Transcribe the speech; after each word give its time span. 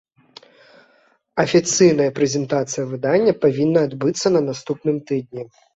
Афіцыйная 1.43 2.09
прэзентацыя 2.17 2.85
выдання 2.95 3.39
павінна 3.47 3.79
адбыцца 3.91 4.27
на 4.37 4.41
наступным 4.53 4.97
тыдні. 5.11 5.43